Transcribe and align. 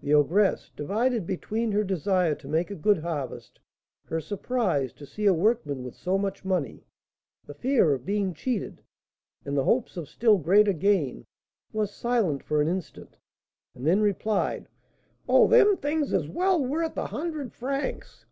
The 0.00 0.12
ogress, 0.12 0.72
divided 0.74 1.24
between 1.24 1.70
her 1.70 1.84
desire 1.84 2.34
to 2.34 2.48
make 2.48 2.72
a 2.72 2.74
good 2.74 2.98
harvest, 2.98 3.60
her 4.06 4.20
surprise 4.20 4.92
to 4.94 5.06
see 5.06 5.24
a 5.24 5.32
workman 5.32 5.84
with 5.84 5.94
so 5.94 6.18
much 6.18 6.44
money, 6.44 6.82
the 7.46 7.54
fear 7.54 7.94
of 7.94 8.04
being 8.04 8.34
cheated, 8.34 8.82
and 9.44 9.56
the 9.56 9.62
hopes 9.62 9.96
of 9.96 10.08
still 10.08 10.36
greater 10.36 10.72
gain, 10.72 11.26
was 11.72 11.94
silent 11.94 12.42
for 12.42 12.60
an 12.60 12.66
instant, 12.66 13.18
and 13.72 13.86
then 13.86 14.00
replied, 14.00 14.66
"Oh, 15.28 15.46
them 15.46 15.76
things 15.76 16.12
is 16.12 16.26
well 16.28 16.64
worth 16.64 16.96
a 16.96 17.06
hundred 17.06 17.52
francs." 17.52 18.26